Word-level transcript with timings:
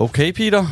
Okay, 0.00 0.32
Peter. 0.32 0.66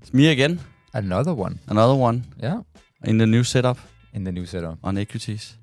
It's 0.00 0.12
me 0.12 0.28
again. 0.28 0.58
Another 0.94 1.34
one. 1.34 1.58
Another 1.68 1.94
one 1.94 2.24
Yeah. 2.42 2.62
in 3.04 3.18
the 3.18 3.26
new 3.26 3.44
setup 3.44 3.78
In 4.14 4.24
the 4.24 4.32
new 4.32 4.46
setup. 4.46 4.78
on 4.82 4.96
equities. 4.98 5.56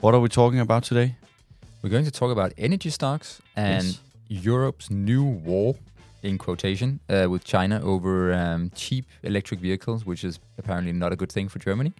What 0.00 0.14
are 0.14 0.20
we 0.20 0.28
talking 0.28 0.58
about 0.60 0.82
today? 0.84 1.16
We're 1.82 1.90
going 1.90 2.04
to 2.04 2.10
talk 2.10 2.30
about 2.32 2.52
energy 2.58 2.90
stocks 2.90 3.40
and 3.56 3.84
Yes. 3.84 4.00
Europe's 4.28 4.90
new 4.90 5.24
war, 5.24 5.76
in 6.22 6.38
quotation, 6.38 7.00
uh, 7.08 7.26
with 7.30 7.44
China 7.44 7.80
over 7.82 8.32
um, 8.32 8.70
cheap 8.74 9.04
electric 9.22 9.60
vehicles, 9.60 10.04
which 10.06 10.24
is 10.24 10.38
apparently 10.58 10.92
not 10.92 11.12
a 11.12 11.16
good 11.16 11.30
thing 11.32 11.48
for 11.48 11.58
Germany. 11.58 11.92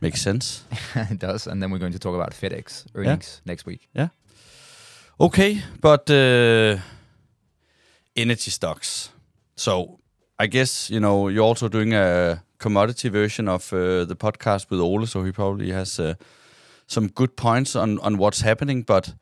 Makes 0.00 0.20
sense. 0.22 0.62
it 1.10 1.18
does. 1.18 1.46
And 1.46 1.60
then 1.62 1.70
we're 1.70 1.78
going 1.80 1.92
to 1.92 1.98
talk 1.98 2.14
about 2.14 2.30
FedEx 2.32 2.86
earnings 2.94 3.40
next 3.44 3.66
week. 3.66 3.88
Yeah. 3.94 4.08
Okay, 5.20 5.62
but 5.80 6.08
uh, 6.10 6.78
energy 8.20 8.50
stocks. 8.50 9.10
So 9.56 9.98
I 10.38 10.46
guess 10.48 10.90
you 10.90 11.00
know 11.00 11.28
you're 11.28 11.48
also 11.48 11.68
doing 11.68 11.94
a 11.94 12.42
commodity 12.58 13.08
version 13.10 13.48
of 13.48 13.72
uh, 13.72 14.04
the 14.04 14.16
podcast 14.16 14.70
with 14.70 14.80
Ole, 14.80 15.06
so 15.06 15.22
he 15.24 15.32
probably 15.32 15.72
has 15.72 15.98
uh, 15.98 16.14
some 16.86 17.08
good 17.08 17.36
points 17.36 17.76
on 17.76 17.98
on 18.00 18.16
what's 18.18 18.40
happening. 18.42 18.84
But 18.86 19.14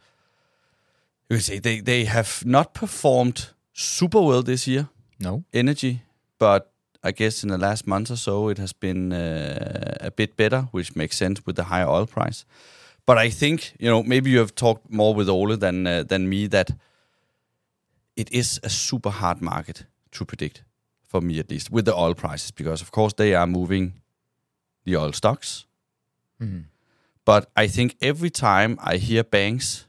you 1.28 1.36
can 1.36 1.40
say 1.40 1.58
they 1.60 1.80
they 1.82 2.04
have 2.04 2.42
not 2.44 2.74
performed 2.74 3.54
super 3.72 4.20
well 4.20 4.42
this 4.42 4.66
year, 4.66 4.88
No? 5.18 5.42
energy, 5.52 6.02
but 6.38 6.70
I 7.04 7.12
guess 7.12 7.42
in 7.42 7.50
the 7.50 7.58
last 7.58 7.86
month 7.86 8.10
or 8.10 8.16
so 8.16 8.48
it 8.50 8.58
has 8.58 8.72
been 8.74 9.12
uh, 9.12 10.06
a 10.06 10.10
bit 10.10 10.36
better, 10.36 10.68
which 10.72 10.96
makes 10.96 11.16
sense 11.16 11.42
with 11.46 11.56
the 11.56 11.64
higher 11.64 11.88
oil 11.88 12.06
price. 12.06 12.44
But 13.06 13.18
I 13.26 13.30
think 13.30 13.74
you 13.78 13.88
know 13.90 14.02
maybe 14.02 14.30
you 14.30 14.38
have 14.40 14.54
talked 14.54 14.90
more 14.90 15.14
with 15.14 15.28
Ole 15.28 15.56
than 15.56 15.86
uh, 15.86 16.02
than 16.08 16.28
me 16.28 16.48
that 16.48 16.70
it 18.16 18.30
is 18.32 18.60
a 18.62 18.68
super 18.68 19.10
hard 19.10 19.40
market 19.40 19.84
to 20.12 20.24
predict 20.24 20.62
for 21.08 21.20
me 21.20 21.38
at 21.38 21.50
least 21.50 21.70
with 21.70 21.84
the 21.84 21.94
oil 21.94 22.14
prices 22.14 22.50
because 22.50 22.82
of 22.82 22.90
course 22.90 23.12
they 23.14 23.34
are 23.34 23.46
moving 23.46 23.92
the 24.84 24.96
oil 24.96 25.12
stocks. 25.12 25.66
Mhm. 26.40 26.64
But 27.24 27.50
I 27.56 27.66
think 27.68 27.96
every 28.00 28.30
time 28.30 28.78
I 28.82 28.96
hear 28.98 29.24
banks, 29.24 29.84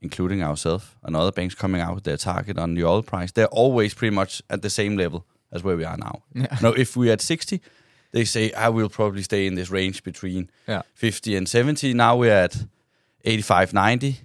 including 0.00 0.42
ourselves 0.42 0.86
and 1.02 1.14
other 1.16 1.32
banks 1.32 1.54
coming 1.54 1.80
out 1.80 1.94
with 1.94 2.04
their 2.04 2.16
target 2.16 2.58
on 2.58 2.74
the 2.74 2.84
oil 2.84 3.02
price, 3.02 3.32
they're 3.32 3.46
always 3.60 3.94
pretty 3.94 4.14
much 4.14 4.42
at 4.48 4.62
the 4.62 4.70
same 4.70 4.96
level 4.96 5.24
as 5.52 5.62
where 5.62 5.76
we 5.76 5.84
are 5.84 5.96
now. 5.98 6.22
Yeah. 6.34 6.58
Now, 6.62 6.72
if 6.72 6.96
we're 6.96 7.12
at 7.12 7.20
60, 7.20 7.60
they 8.12 8.24
say, 8.24 8.52
I 8.52 8.68
will 8.70 8.88
probably 8.88 9.22
stay 9.22 9.46
in 9.46 9.54
this 9.54 9.70
range 9.70 10.02
between 10.02 10.50
Yeah. 10.66 10.82
50 10.94 11.36
and 11.36 11.48
70. 11.48 11.92
Now 11.94 12.16
we're 12.16 12.32
at 12.44 12.56
85, 13.24 13.72
90. 13.72 14.20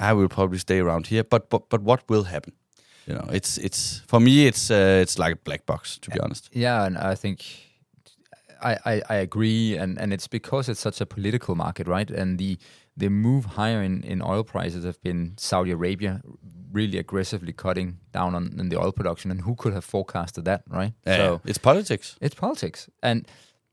I 0.00 0.12
will 0.12 0.28
probably 0.28 0.58
stay 0.58 0.80
around 0.80 1.06
here. 1.06 1.24
But 1.24 1.50
but 1.50 1.68
but 1.68 1.82
what 1.82 2.00
will 2.08 2.24
happen? 2.24 2.52
You 3.06 3.14
know, 3.14 3.26
it's 3.32 3.58
it's 3.58 4.02
for 4.06 4.20
me, 4.20 4.46
it's 4.46 4.70
uh, 4.70 5.02
it's 5.02 5.18
like 5.18 5.32
a 5.34 5.38
black 5.44 5.66
box 5.66 5.98
to 5.98 6.10
be 6.10 6.20
honest. 6.20 6.50
Yeah, 6.52 6.84
and 6.86 6.96
I 6.98 7.14
think 7.14 7.44
I, 8.62 8.78
I, 8.84 9.02
I 9.08 9.14
agree, 9.16 9.76
and, 9.76 9.98
and 9.98 10.12
it's 10.12 10.28
because 10.28 10.68
it's 10.68 10.80
such 10.80 11.00
a 11.00 11.06
political 11.06 11.54
market, 11.54 11.88
right? 11.88 12.10
And 12.10 12.38
the 12.38 12.58
the 12.96 13.08
move 13.08 13.44
higher 13.56 13.82
in, 13.82 14.02
in 14.02 14.20
oil 14.22 14.44
prices 14.44 14.84
have 14.84 15.00
been 15.02 15.34
Saudi 15.38 15.70
Arabia 15.70 16.20
really 16.72 16.98
aggressively 16.98 17.52
cutting 17.52 17.98
down 18.12 18.34
on, 18.34 18.60
on 18.60 18.68
the 18.68 18.78
oil 18.78 18.92
production, 18.92 19.30
and 19.30 19.40
who 19.42 19.54
could 19.54 19.72
have 19.72 19.84
forecasted 19.84 20.44
that, 20.44 20.62
right? 20.68 20.92
Uh, 21.06 21.16
so 21.16 21.40
it's 21.44 21.58
politics. 21.58 22.16
it's 22.20 22.34
politics, 22.34 22.88
and 23.02 23.26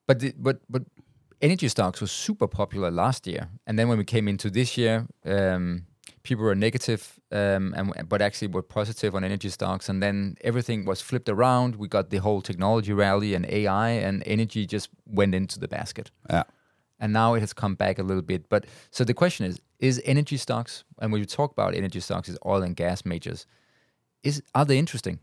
but 0.08 0.20
the, 0.20 0.34
but 0.38 0.62
but 0.70 0.84
energy 1.42 1.68
stocks 1.68 2.02
were 2.02 2.08
super 2.08 2.48
popular 2.48 2.92
last 2.92 3.28
year, 3.28 3.50
and 3.66 3.78
then 3.78 3.88
when 3.90 3.98
we 3.98 4.06
came 4.06 4.28
into 4.28 4.50
this 4.50 4.78
year, 4.78 5.06
um, 5.26 5.86
people 6.28 6.46
were 6.46 6.56
negative, 6.56 7.02
um, 7.32 7.74
and 7.78 8.10
but 8.10 8.22
actually 8.22 8.50
were 8.54 8.62
positive 8.64 9.16
on 9.16 9.24
energy 9.24 9.50
stocks, 9.50 9.90
and 9.90 10.02
then 10.02 10.36
everything 10.42 10.86
was 10.86 11.02
flipped 11.02 11.30
around. 11.30 11.76
We 11.76 11.88
got 11.88 12.10
the 12.10 12.18
whole 12.18 12.42
technology 12.42 12.94
rally 12.94 13.36
and 13.36 13.46
AI, 13.46 13.90
and 14.08 14.24
energy 14.26 14.66
just 14.66 14.90
went 15.06 15.34
into 15.36 15.60
the 15.60 15.68
basket, 15.68 16.12
Yeah. 16.30 16.44
and 17.00 17.14
now 17.14 17.36
it 17.36 17.40
has 17.42 17.54
come 17.54 17.76
back 17.76 18.00
a 18.00 18.04
little 18.04 18.24
bit. 18.24 18.50
But 18.50 18.66
so 18.92 19.04
the 19.04 19.14
question 19.14 19.46
is: 19.50 19.60
Is 19.80 20.02
energy 20.06 20.38
stocks, 20.38 20.84
and 21.02 21.12
when 21.12 21.22
we 21.22 21.26
talk 21.28 21.52
about 21.52 21.74
energy 21.76 22.00
stocks, 22.02 22.30
is 22.30 22.38
oil 22.46 22.64
and 22.64 22.76
gas 22.76 23.04
majors, 23.06 23.46
is 24.24 24.42
are 24.54 24.66
they 24.66 24.78
interesting 24.78 25.20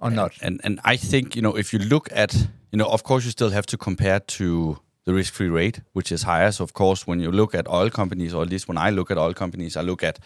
or 0.00 0.10
not? 0.10 0.32
And 0.42 0.60
and 0.64 0.80
I 0.94 0.96
think 0.96 1.34
you 1.36 1.42
know 1.42 1.56
if 1.58 1.72
you 1.72 1.78
look 1.88 2.08
at 2.12 2.34
you 2.72 2.78
know 2.78 2.86
of 2.92 3.02
course 3.02 3.24
you 3.24 3.30
still 3.30 3.50
have 3.50 3.66
to 3.66 3.76
compare 3.76 4.20
to 4.20 4.78
the 5.04 5.14
risk-free 5.14 5.48
rate, 5.48 5.80
which 5.92 6.10
is 6.10 6.22
higher. 6.22 6.50
So 6.52 6.64
of 6.64 6.72
course 6.72 7.06
when 7.06 7.20
you 7.20 7.30
look 7.30 7.54
at 7.54 7.68
oil 7.68 7.90
companies, 7.90 8.34
or 8.34 8.42
at 8.42 8.50
least 8.50 8.68
when 8.68 8.78
I 8.78 8.90
look 8.90 9.10
at 9.10 9.18
oil 9.18 9.34
companies, 9.34 9.76
I 9.76 9.82
look 9.82 10.02
at 10.02 10.18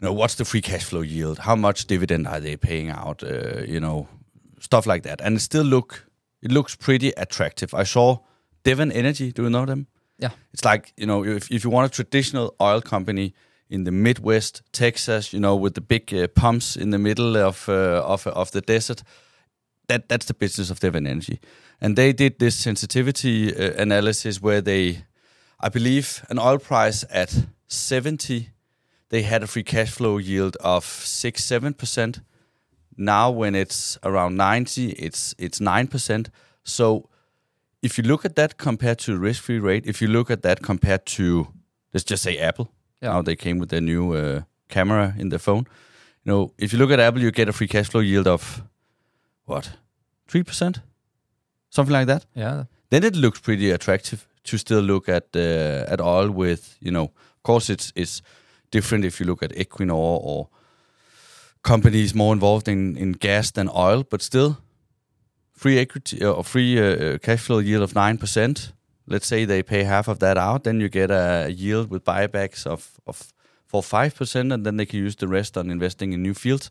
you 0.00 0.06
know 0.06 0.12
what's 0.12 0.36
the 0.36 0.44
free 0.44 0.62
cash 0.62 0.84
flow 0.84 1.02
yield, 1.02 1.38
how 1.38 1.56
much 1.56 1.86
dividend 1.86 2.26
are 2.26 2.40
they 2.40 2.56
paying 2.56 2.90
out, 2.90 3.22
uh, 3.22 3.62
you 3.66 3.80
know 3.80 4.08
stuff 4.60 4.86
like 4.86 5.02
that, 5.02 5.20
and 5.20 5.36
it 5.36 5.40
still 5.40 5.64
look 5.64 6.06
it 6.42 6.50
looks 6.50 6.76
pretty 6.76 7.12
attractive. 7.16 7.74
I 7.74 7.84
saw 7.84 8.18
Devon 8.62 8.92
Energy. 8.92 9.32
Do 9.32 9.42
you 9.42 9.50
know 9.50 9.66
them? 9.66 9.86
Yeah. 10.18 10.30
It's 10.52 10.64
like 10.64 10.92
you 10.96 11.06
know 11.06 11.24
if 11.24 11.50
if 11.50 11.64
you 11.64 11.70
want 11.70 11.92
a 11.92 11.94
traditional 11.94 12.54
oil 12.60 12.80
company 12.80 13.34
in 13.70 13.84
the 13.84 13.92
Midwest, 13.92 14.62
Texas, 14.72 15.32
you 15.32 15.38
know, 15.38 15.54
with 15.54 15.74
the 15.74 15.80
big 15.80 16.12
uh, 16.12 16.26
pumps 16.26 16.76
in 16.76 16.90
the 16.90 16.98
middle 16.98 17.36
of 17.36 17.68
uh, 17.68 18.02
of 18.04 18.26
of 18.26 18.50
the 18.50 18.60
desert, 18.60 19.02
that 19.86 20.08
that's 20.08 20.26
the 20.26 20.34
business 20.34 20.70
of 20.70 20.80
Devon 20.80 21.06
Energy, 21.06 21.40
and 21.80 21.96
they 21.96 22.12
did 22.12 22.38
this 22.38 22.56
sensitivity 22.56 23.54
uh, 23.54 23.72
analysis 23.82 24.40
where 24.42 24.60
they, 24.60 25.04
I 25.58 25.68
believe, 25.68 26.24
an 26.28 26.38
oil 26.38 26.58
price 26.58 27.04
at 27.10 27.46
seventy, 27.68 28.50
they 29.08 29.22
had 29.22 29.42
a 29.42 29.46
free 29.46 29.64
cash 29.64 29.90
flow 29.90 30.18
yield 30.18 30.56
of 30.60 30.84
six 30.84 31.44
seven 31.44 31.74
percent. 31.74 32.20
Now 32.96 33.30
when 33.30 33.54
it's 33.54 33.98
around 34.02 34.36
ninety, 34.36 34.90
it's 34.90 35.34
it's 35.38 35.60
nine 35.60 35.86
percent. 35.86 36.30
So 36.64 37.08
if 37.82 37.96
you 37.96 38.04
look 38.04 38.24
at 38.24 38.34
that 38.34 38.56
compared 38.56 38.98
to 38.98 39.16
risk 39.18 39.42
free 39.42 39.58
rate, 39.58 39.86
if 39.86 40.02
you 40.02 40.08
look 40.08 40.30
at 40.30 40.42
that 40.42 40.60
compared 40.62 41.06
to 41.16 41.46
let's 41.94 42.04
just 42.04 42.22
say 42.22 42.36
Apple, 42.38 42.66
Yeah. 43.02 43.12
now 43.14 43.22
they 43.22 43.36
came 43.36 43.58
with 43.58 43.70
their 43.70 43.80
new 43.80 44.12
uh, 44.12 44.42
camera 44.68 45.14
in 45.18 45.30
their 45.30 45.38
phone. 45.38 45.64
You 46.24 46.32
know, 46.32 46.52
if 46.58 46.72
you 46.72 46.78
look 46.78 46.90
at 46.90 47.00
Apple, 47.00 47.22
you 47.22 47.30
get 47.30 47.48
a 47.48 47.52
free 47.52 47.68
cash 47.68 47.88
flow 47.88 48.02
yield 48.02 48.26
of 48.26 48.62
what 49.46 49.78
three 50.28 50.42
percent, 50.44 50.80
something 51.70 51.92
like 51.92 52.06
that. 52.06 52.26
yeah, 52.34 52.64
Then 52.90 53.04
it 53.04 53.16
looks 53.16 53.40
pretty 53.40 53.70
attractive 53.70 54.26
to 54.44 54.58
still 54.58 54.82
look 54.82 55.08
at 55.08 55.24
uh, 55.34 55.92
at 55.92 56.00
oil 56.00 56.30
with 56.30 56.76
you 56.80 56.90
know. 56.90 57.04
Of 57.04 57.42
course, 57.42 57.72
it's 57.72 57.92
it's 57.94 58.22
different 58.70 59.04
if 59.04 59.18
you 59.20 59.26
look 59.26 59.42
at 59.42 59.52
Equinor 59.56 59.94
or 59.96 60.48
companies 61.62 62.14
more 62.14 62.32
involved 62.34 62.68
in, 62.68 62.96
in 62.96 63.12
gas 63.12 63.50
than 63.50 63.68
oil, 63.74 64.04
but 64.10 64.22
still 64.22 64.56
free 65.52 65.78
equity 65.78 66.24
or 66.24 66.44
free 66.44 66.78
uh, 66.78 66.84
uh, 67.14 67.18
cash 67.18 67.40
flow 67.40 67.58
yield 67.60 67.82
of 67.82 67.94
nine 67.94 68.18
percent. 68.18 68.72
Let's 69.06 69.26
say 69.26 69.44
they 69.46 69.62
pay 69.62 69.84
half 69.84 70.08
of 70.08 70.18
that 70.18 70.38
out, 70.38 70.62
then 70.64 70.80
you 70.80 70.88
get 70.88 71.10
a 71.10 71.48
yield 71.50 71.90
with 71.90 72.04
buybacks 72.04 72.66
of 72.66 73.00
of 73.06 73.32
for 73.66 73.82
five 73.82 74.14
percent, 74.14 74.52
and 74.52 74.64
then 74.64 74.76
they 74.76 74.86
can 74.86 74.98
use 75.06 75.16
the 75.16 75.28
rest 75.28 75.56
on 75.56 75.70
investing 75.70 76.12
in 76.12 76.22
new 76.22 76.34
fields. 76.34 76.70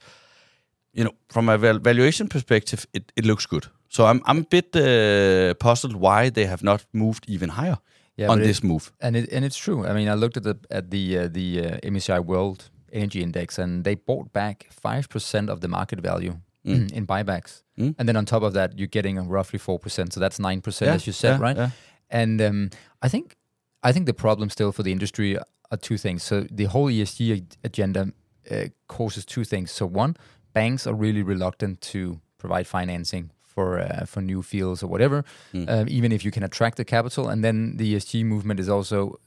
You 0.94 1.04
know, 1.04 1.14
from 1.30 1.50
a 1.50 1.58
valuation 1.58 2.28
perspective, 2.28 2.86
it, 2.94 3.12
it 3.16 3.26
looks 3.26 3.46
good. 3.46 3.68
So 3.90 4.06
I'm 4.06 4.22
I'm 4.26 4.40
a 4.40 4.46
bit 4.50 4.76
uh, 4.76 5.54
puzzled 5.56 5.96
why 5.96 6.30
they 6.30 6.46
have 6.46 6.64
not 6.64 6.86
moved 6.92 7.26
even 7.28 7.50
higher 7.50 7.78
yeah. 8.16 8.30
on 8.30 8.38
but 8.38 8.44
it- 8.44 8.48
this 8.48 8.64
move. 8.64 8.92
And 9.00 9.16
it, 9.16 9.32
and 9.32 9.44
it's 9.46 9.58
true. 9.58 9.86
I 9.86 9.94
mean, 9.94 10.08
I 10.08 10.14
looked 10.16 10.38
at 10.38 10.44
the 10.44 10.56
at 10.70 10.90
the 10.92 11.18
uh, 11.18 11.28
the 11.28 11.60
uh, 11.60 11.92
MSCI 11.92 12.24
World 12.26 12.70
Energy 12.94 13.22
Index, 13.22 13.60
and 13.60 13.84
they 13.84 13.96
bought 13.96 14.32
back 14.32 14.68
five 14.72 15.10
percent 15.10 15.50
of 15.50 15.60
the 15.60 15.68
market 15.68 16.02
value 16.02 16.40
in 16.64 17.08
buybacks. 17.08 17.64
Mm. 17.78 17.96
And 17.98 18.08
then 18.08 18.16
on 18.16 18.26
top 18.26 18.44
of 18.44 18.54
that, 18.54 18.78
you're 18.78 18.88
getting 18.92 19.18
roughly 19.30 19.60
four 19.60 19.80
percent. 19.80 20.14
So 20.14 20.20
that's 20.20 20.40
nine 20.40 20.62
percent, 20.62 20.88
Yeah, 20.90 20.96
as 20.96 21.08
you 21.08 21.14
said, 21.14 21.40
yeah, 21.40 21.48
right? 21.48 21.58
yeah. 21.58 21.70
And 22.10 22.42
um, 22.42 22.70
I 23.02 23.10
think 23.10 23.36
I 23.84 23.92
think 23.92 24.06
the 24.06 24.14
problem 24.14 24.50
still 24.50 24.72
for 24.72 24.84
the 24.84 24.92
industry 24.92 25.38
are 25.72 25.78
two 25.78 25.98
things. 25.98 26.24
So 26.24 26.46
the 26.52 26.66
whole 26.66 26.92
ESG 26.92 27.44
agenda 27.64 28.12
uh, 28.52 28.66
causes 28.88 29.26
two 29.26 29.44
things. 29.44 29.72
So 29.72 29.86
one, 29.86 30.16
banks 30.54 30.88
are 30.88 30.94
really 30.94 31.24
reluctant 31.24 31.82
to 31.94 32.20
provide 32.38 32.68
financing 32.68 33.32
for 33.54 33.80
uh, 33.80 34.06
for 34.06 34.22
new 34.22 34.42
fields 34.42 34.84
or 34.84 34.88
whatever, 34.94 35.24
Mm. 35.54 35.66
um, 35.70 35.86
even 35.98 36.12
if 36.12 36.22
you 36.26 36.32
can 36.32 36.44
attract 36.44 36.76
the 36.78 36.86
capital. 36.86 37.24
And 37.32 37.44
then 37.44 37.78
the 37.78 37.86
ESG 37.96 38.24
movement 38.24 38.60
is 38.60 38.70
also 38.70 39.20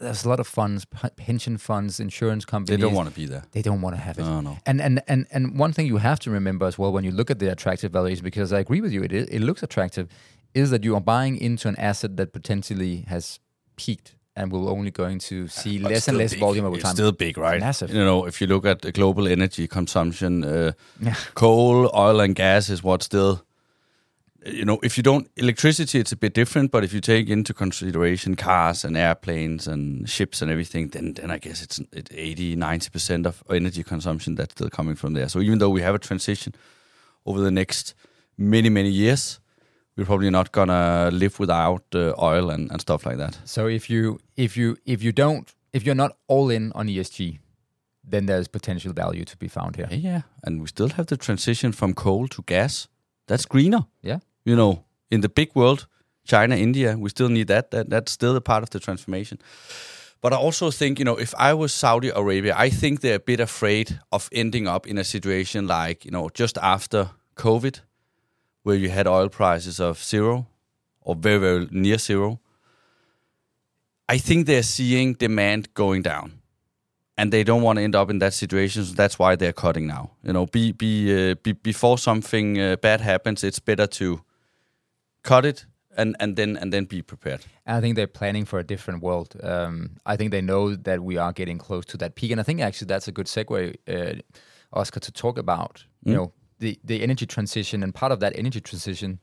there's 0.00 0.24
a 0.24 0.28
lot 0.28 0.40
of 0.40 0.46
funds, 0.46 0.84
p- 0.84 1.08
pension 1.26 1.56
funds, 1.58 2.00
insurance 2.00 2.44
companies. 2.44 2.78
They 2.80 2.86
don't 2.86 2.96
want 3.00 3.08
to 3.08 3.14
be 3.14 3.26
there. 3.26 3.44
They 3.52 3.62
don't 3.62 3.80
want 3.84 3.94
to 3.96 4.02
have 4.02 4.18
it. 4.18 4.24
No, 4.24 4.40
no. 4.40 4.56
And, 4.66 4.80
and 4.80 5.00
and 5.12 5.26
and 5.34 5.58
one 5.64 5.72
thing 5.72 5.86
you 5.86 5.98
have 5.98 6.18
to 6.20 6.30
remember 6.30 6.66
as 6.66 6.76
well 6.78 6.92
when 6.92 7.04
you 7.04 7.12
look 7.12 7.30
at 7.30 7.38
the 7.38 7.48
attractive 7.56 7.90
values, 7.92 8.20
because 8.20 8.52
I 8.56 8.60
agree 8.60 8.80
with 8.80 8.92
you, 8.92 9.02
it 9.04 9.12
it 9.12 9.40
looks 9.48 9.62
attractive, 9.62 10.06
is 10.54 10.70
that 10.70 10.82
you 10.84 10.94
are 10.96 11.00
buying 11.04 11.36
into 11.36 11.68
an 11.68 11.76
asset 11.78 12.16
that 12.16 12.32
potentially 12.32 13.04
has 13.08 13.40
peaked 13.76 14.14
and 14.36 14.50
will 14.52 14.68
only 14.68 14.90
going 14.90 15.18
to 15.30 15.36
see 15.48 15.78
But 15.78 15.92
less 15.92 16.08
and 16.08 16.18
less 16.18 16.32
big. 16.32 16.40
volume 16.40 16.64
over 16.66 16.74
It's 16.76 16.84
time. 16.84 16.94
still 16.96 17.12
big, 17.12 17.38
right? 17.38 17.60
Massive. 17.60 17.90
You 17.94 18.04
know, 18.04 18.26
if 18.26 18.40
you 18.40 18.48
look 18.48 18.66
at 18.66 18.80
the 18.80 18.90
global 18.90 19.28
energy 19.28 19.66
consumption, 19.68 20.44
uh, 20.44 20.72
Yeah. 21.00 21.14
coal, 21.34 21.88
oil, 21.94 22.20
and 22.20 22.34
gas 22.34 22.68
is 22.68 22.82
what 22.82 23.02
still. 23.04 23.44
You 24.46 24.64
know, 24.64 24.78
if 24.82 24.96
you 24.98 25.02
don't 25.02 25.30
electricity, 25.36 25.98
it's 25.98 26.12
a 26.12 26.16
bit 26.16 26.34
different. 26.34 26.70
But 26.70 26.84
if 26.84 26.92
you 26.92 27.00
take 27.00 27.30
into 27.30 27.54
consideration 27.54 28.34
cars 28.36 28.84
and 28.84 28.96
airplanes 28.96 29.66
and 29.66 30.08
ships 30.08 30.42
and 30.42 30.50
everything, 30.50 30.88
then 30.88 31.14
then 31.14 31.30
I 31.30 31.38
guess 31.38 31.62
it's 31.62 31.78
it 31.92 32.08
80, 32.12 32.56
90 32.56 32.90
percent 32.90 33.26
of 33.26 33.42
energy 33.48 33.82
consumption 33.82 34.34
that's 34.34 34.52
still 34.52 34.68
coming 34.70 34.96
from 34.96 35.14
there. 35.14 35.28
So 35.28 35.40
even 35.40 35.58
though 35.58 35.70
we 35.70 35.82
have 35.82 35.94
a 35.94 35.98
transition 35.98 36.54
over 37.24 37.40
the 37.40 37.50
next 37.50 37.94
many 38.36 38.68
many 38.68 38.90
years, 38.90 39.40
we're 39.96 40.04
probably 40.06 40.30
not 40.30 40.52
gonna 40.52 41.10
live 41.12 41.38
without 41.38 41.84
uh, 41.94 42.12
oil 42.20 42.50
and, 42.50 42.70
and 42.70 42.80
stuff 42.80 43.06
like 43.06 43.16
that. 43.18 43.38
So 43.44 43.66
if 43.66 43.88
you 43.88 44.20
if 44.36 44.56
you 44.56 44.76
if 44.84 45.02
you 45.02 45.12
don't 45.12 45.54
if 45.72 45.86
you're 45.86 45.94
not 45.94 46.16
all 46.28 46.50
in 46.50 46.72
on 46.72 46.88
ESG, 46.88 47.38
then 48.02 48.26
there's 48.26 48.48
potential 48.48 48.92
value 48.92 49.24
to 49.24 49.36
be 49.36 49.48
found 49.48 49.76
here. 49.76 49.88
Yeah, 49.90 50.22
and 50.42 50.60
we 50.60 50.66
still 50.66 50.90
have 50.90 51.06
the 51.06 51.16
transition 51.16 51.72
from 51.72 51.94
coal 51.94 52.28
to 52.28 52.42
gas. 52.42 52.88
That's 53.26 53.46
greener. 53.46 53.86
Yeah. 54.02 54.18
You 54.44 54.56
know, 54.56 54.84
in 55.10 55.20
the 55.20 55.28
big 55.28 55.54
world, 55.54 55.86
China, 56.24 56.56
India, 56.56 56.96
we 56.96 57.10
still 57.10 57.28
need 57.28 57.48
that. 57.48 57.70
that 57.70 57.90
that's 57.90 58.12
still 58.12 58.36
a 58.36 58.40
part 58.40 58.62
of 58.62 58.70
the 58.70 58.80
transformation. 58.80 59.38
But 60.20 60.32
I 60.32 60.36
also 60.36 60.70
think, 60.70 60.98
you 60.98 61.04
know, 61.04 61.16
if 61.16 61.34
I 61.38 61.52
was 61.52 61.74
Saudi 61.74 62.08
Arabia, 62.08 62.54
I 62.56 62.70
think 62.70 63.00
they're 63.00 63.16
a 63.16 63.26
bit 63.26 63.40
afraid 63.40 64.00
of 64.10 64.30
ending 64.32 64.66
up 64.66 64.86
in 64.86 64.96
a 64.96 65.04
situation 65.04 65.66
like, 65.66 66.06
you 66.06 66.10
know, 66.10 66.30
just 66.32 66.56
after 66.58 67.10
COVID, 67.36 67.80
where 68.62 68.76
you 68.76 68.88
had 68.88 69.06
oil 69.06 69.28
prices 69.28 69.78
of 69.80 70.02
zero 70.02 70.46
or 71.02 71.14
very, 71.14 71.38
very 71.38 71.68
near 71.70 71.98
zero. 71.98 72.40
I 74.08 74.18
think 74.18 74.46
they're 74.46 74.62
seeing 74.62 75.12
demand 75.12 75.74
going 75.74 76.02
down 76.02 76.40
and 77.16 77.32
they 77.32 77.44
don't 77.44 77.62
want 77.62 77.78
to 77.78 77.82
end 77.82 77.94
up 77.94 78.10
in 78.10 78.18
that 78.20 78.32
situation. 78.32 78.84
So 78.84 78.94
that's 78.94 79.18
why 79.18 79.36
they're 79.36 79.52
cutting 79.52 79.86
now. 79.86 80.12
You 80.22 80.32
know, 80.32 80.46
be, 80.46 80.72
be, 80.72 81.32
uh, 81.32 81.34
be, 81.34 81.52
before 81.52 81.98
something 81.98 82.58
uh, 82.58 82.76
bad 82.76 83.02
happens, 83.02 83.44
it's 83.44 83.60
better 83.60 83.86
to 83.86 84.22
cut 85.24 85.44
it 85.44 85.66
and 85.96 86.16
and 86.20 86.36
then 86.36 86.56
and 86.56 86.72
then 86.72 86.84
be 86.86 87.02
prepared. 87.02 87.40
I 87.66 87.80
think 87.80 87.96
they're 87.96 88.06
planning 88.20 88.46
for 88.46 88.58
a 88.58 88.64
different 88.64 89.02
world. 89.02 89.34
Um, 89.42 89.90
I 90.12 90.16
think 90.16 90.30
they 90.30 90.42
know 90.42 90.76
that 90.76 90.98
we 91.00 91.18
are 91.18 91.32
getting 91.32 91.58
close 91.58 91.84
to 91.86 91.96
that 91.98 92.14
peak, 92.14 92.30
and 92.32 92.40
I 92.40 92.44
think 92.44 92.60
actually 92.60 92.86
that's 92.88 93.08
a 93.08 93.12
good 93.12 93.26
segue, 93.26 93.74
uh, 93.88 94.20
Oskar, 94.72 95.00
to 95.00 95.12
talk 95.12 95.38
about. 95.38 95.84
You 96.04 96.12
Mm. 96.12 96.16
know, 96.16 96.32
the 96.58 96.78
the 96.86 97.02
energy 97.02 97.26
transition, 97.26 97.82
and 97.82 97.92
part 97.94 98.12
of 98.12 98.18
that 98.20 98.32
energy 98.38 98.60
transition 98.60 99.18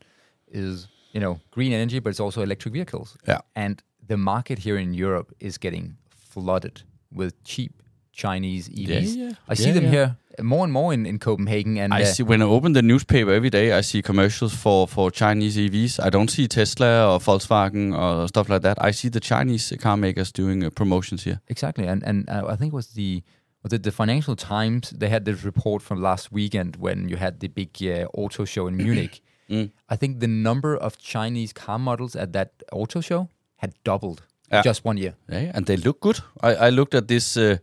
is 0.48 0.88
you 1.14 1.20
know 1.20 1.40
green 1.50 1.72
energy, 1.72 2.00
but 2.00 2.10
it's 2.10 2.20
also 2.20 2.42
electric 2.42 2.74
vehicles. 2.74 3.16
Yeah. 3.28 3.40
and 3.54 3.82
the 4.08 4.16
market 4.16 4.58
here 4.58 4.76
in 4.80 4.94
Europe 4.94 5.32
is 5.38 5.58
getting 5.58 5.96
flooded 6.10 6.82
with 7.14 7.32
cheap 7.44 7.81
Chinese 8.12 8.68
EVs. 8.68 9.16
yeah. 9.16 9.32
I 9.48 9.54
see 9.54 9.66
Yeah, 9.68 9.72
them 9.74 9.84
yeah. 9.84 9.90
here 9.90 10.16
more 10.42 10.64
and 10.64 10.72
more 10.72 10.94
in, 10.94 11.04
in 11.06 11.18
Copenhagen, 11.18 11.76
and 11.78 11.92
I 11.92 12.02
uh, 12.02 12.04
see 12.06 12.22
when 12.22 12.40
I 12.42 12.46
open 12.46 12.72
the 12.72 12.82
newspaper 12.82 13.32
every 13.32 13.50
day, 13.50 13.72
I 13.78 13.82
see 13.82 14.02
commercials 14.02 14.54
for 14.54 14.86
for 14.88 15.10
Chinese 15.10 15.56
EVs. 15.58 15.98
I 16.00 16.10
don't 16.10 16.30
see 16.30 16.48
Tesla 16.48 17.12
or 17.12 17.18
Volkswagen 17.20 17.92
or 17.92 18.28
stuff 18.28 18.48
like 18.48 18.62
that. 18.62 18.78
I 18.88 18.92
see 18.92 19.10
the 19.10 19.20
Chinese 19.20 19.72
car 19.80 19.96
makers 19.96 20.32
doing 20.32 20.64
uh, 20.64 20.70
promotions 20.70 21.24
here. 21.24 21.40
Exactly, 21.48 21.86
and 21.86 22.02
and 22.04 22.28
uh, 22.30 22.46
I 22.52 22.56
think 22.56 22.72
it 22.72 22.76
was 22.76 22.86
the 22.94 23.22
was 23.62 23.72
it 23.72 23.82
the 23.82 23.92
Financial 23.92 24.34
Times? 24.36 24.90
They 24.90 25.08
had 25.10 25.24
this 25.24 25.44
report 25.44 25.82
from 25.82 26.00
last 26.02 26.32
weekend 26.32 26.76
when 26.76 27.08
you 27.08 27.16
had 27.18 27.40
the 27.40 27.48
big 27.48 27.70
uh, 27.82 28.06
auto 28.14 28.44
show 28.46 28.66
in 28.68 28.76
Munich. 28.76 29.20
Mm. 29.50 29.70
I 29.90 29.96
think 29.96 30.20
the 30.20 30.28
number 30.28 30.76
of 30.76 30.96
Chinese 30.96 31.52
car 31.52 31.78
models 31.78 32.16
at 32.16 32.32
that 32.32 32.50
auto 32.72 33.00
show 33.02 33.28
had 33.56 33.70
doubled 33.84 34.22
Yeah. 34.52 34.62
just 34.64 34.84
one 34.84 34.96
year. 35.00 35.14
Yeah, 35.28 35.50
and 35.54 35.66
they 35.66 35.76
look 35.76 36.00
good. 36.00 36.20
I, 36.40 36.68
I 36.68 36.70
looked 36.70 36.94
at 36.94 37.06
this 37.08 37.36
uh, 37.36 37.56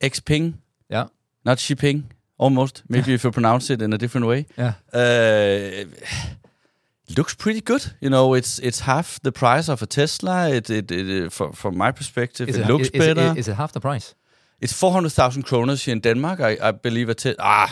Xpeng, 0.00 0.54
Yeah, 0.90 1.08
not 1.44 1.58
Xiping, 1.58 2.02
almost. 2.38 2.82
Maybe 2.88 3.12
if 3.14 3.24
you 3.24 3.30
pronounce 3.32 3.70
it 3.74 3.82
in 3.82 3.92
a 3.92 3.98
different 3.98 4.26
way. 4.26 4.46
yeah. 4.58 4.74
Uh, 4.92 5.84
looks 7.16 7.34
pretty 7.34 7.60
good. 7.60 7.92
You 8.00 8.10
know, 8.10 8.34
it's 8.36 8.58
it's 8.58 8.80
half 8.80 9.18
the 9.22 9.32
price 9.32 9.72
of 9.72 9.82
a 9.82 9.86
Tesla. 9.86 10.48
It 10.50 10.70
it, 10.70 10.90
it 10.90 11.32
from, 11.32 11.52
from 11.52 11.76
my 11.76 11.92
perspective, 11.92 12.48
it, 12.48 12.56
it, 12.56 12.66
looks 12.66 12.88
is, 12.92 13.06
better. 13.06 13.30
It, 13.32 13.38
is 13.38 13.48
it 13.48 13.54
half 13.56 13.72
the 13.72 13.80
price? 13.80 14.14
it's 14.60 14.72
four 14.72 14.92
hundred 14.92 15.12
thousand 15.12 15.44
kroners 15.44 15.84
here 15.84 15.92
in 15.96 16.00
Denmark. 16.00 16.40
I, 16.40 16.68
I 16.68 16.72
believe 16.72 17.10
a 17.10 17.14
te- 17.14 17.36
ah, 17.38 17.68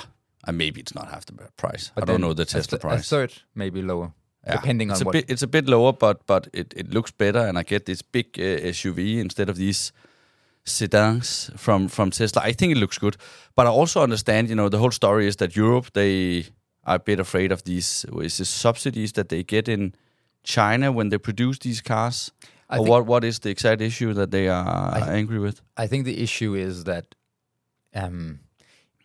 uh, 0.49 0.53
maybe 0.53 0.81
it's 0.81 0.95
not 0.95 1.09
half 1.09 1.25
the 1.25 1.33
price. 1.57 1.91
I 1.97 2.05
don't 2.05 2.21
know 2.21 2.35
the 2.35 2.45
Tesla 2.45 2.77
A 2.77 2.81
price. 2.81 3.09
third, 3.09 3.33
maybe 3.55 3.83
lower, 3.83 4.13
Yeah. 4.47 4.57
depending 4.57 4.91
on 4.91 4.95
it's 4.95 5.03
a 5.03 5.05
what. 5.05 5.13
bit 5.13 5.31
it's 5.31 5.43
a 5.43 5.47
bit 5.49 5.67
lower, 5.69 5.93
but 5.93 6.17
but 6.27 6.49
it, 6.53 6.75
it 6.77 6.93
looks 6.95 7.13
better, 7.13 7.49
and 7.49 7.59
I 7.59 7.63
get 7.65 7.85
this 7.85 8.03
big 8.03 8.27
uh, 8.39 8.71
SUV 8.73 9.19
instead 9.19 9.49
of 9.49 9.57
these 9.57 9.93
sedans 10.65 11.51
from 11.57 11.89
from 11.89 12.11
Tesla. 12.11 12.43
I 12.43 12.53
think 12.53 12.73
it 12.73 12.79
looks 12.79 12.99
good, 12.99 13.17
but 13.55 13.67
I 13.67 13.71
also 13.71 14.03
understand. 14.03 14.49
You 14.49 14.55
know, 14.55 14.69
the 14.69 14.79
whole 14.79 14.91
story 14.91 15.27
is 15.27 15.37
that 15.37 15.57
Europe 15.57 15.93
they 15.93 16.47
are 16.85 16.97
a 16.97 16.99
bit 16.99 17.21
afraid 17.21 17.53
of 17.53 17.63
these 17.65 18.07
is 18.23 18.37
this 18.37 18.49
subsidies 18.49 19.13
that 19.13 19.29
they 19.29 19.43
get 19.43 19.69
in 19.69 19.95
China 20.43 20.93
when 20.93 21.09
they 21.09 21.19
produce 21.19 21.59
these 21.59 21.81
cars. 21.81 22.33
I 22.69 22.79
or 22.79 22.87
what 22.87 23.07
what 23.07 23.25
is 23.25 23.39
the 23.39 23.51
exact 23.51 23.81
issue 23.81 24.15
that 24.15 24.31
they 24.31 24.49
are 24.49 24.95
I- 24.95 25.17
angry 25.17 25.39
with? 25.39 25.61
I 25.77 25.87
think 25.87 26.05
the 26.05 26.23
issue 26.23 26.55
is 26.55 26.85
that 26.85 27.15
um, 27.95 28.41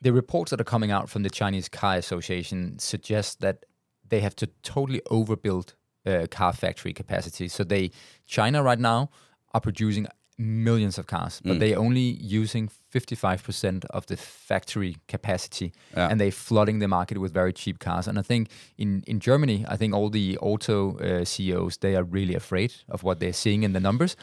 the 0.01 0.11
reports 0.11 0.51
that 0.51 0.61
are 0.61 0.71
coming 0.71 0.91
out 0.91 1.09
from 1.09 1.23
the 1.23 1.29
Chinese 1.29 1.69
Car 1.69 1.95
Association 1.95 2.79
suggest 2.79 3.41
that 3.41 3.65
they 4.07 4.21
have 4.21 4.35
to 4.35 4.47
totally 4.63 5.01
overbuild 5.11 5.73
uh, 6.05 6.25
car 6.31 6.53
factory 6.53 6.93
capacity. 6.93 7.47
So 7.47 7.63
they 7.63 7.91
China 8.25 8.63
right 8.63 8.79
now 8.79 9.09
are 9.53 9.61
producing 9.61 10.07
millions 10.39 10.97
of 10.97 11.05
cars, 11.05 11.41
but 11.43 11.55
Mm. 11.55 11.59
they 11.59 11.75
only 11.75 12.17
using 12.41 12.69
55% 12.93 13.85
of 13.89 14.05
the 14.05 14.15
factory 14.15 14.95
capacity 15.07 15.71
Yeah. 15.95 16.09
and 16.09 16.19
they're 16.19 16.31
flooding 16.31 16.79
the 16.79 16.87
market 16.87 17.17
with 17.17 17.33
very 17.33 17.51
cheap 17.53 17.77
cars. 17.79 18.07
And 18.07 18.17
I 18.17 18.21
think 18.21 18.47
in, 18.77 19.03
in 19.05 19.19
Germany, 19.19 19.65
I 19.67 19.75
think 19.77 19.93
all 19.93 20.09
the 20.09 20.37
auto 20.41 20.97
uh, 20.99 21.25
CEOs, 21.25 21.77
they 21.77 21.95
are 21.95 22.03
really 22.03 22.35
afraid 22.35 22.71
of 22.87 23.03
what 23.03 23.19
they're 23.19 23.33
seeing 23.33 23.63
in 23.63 23.73
the 23.73 23.79
numbers. 23.79 24.15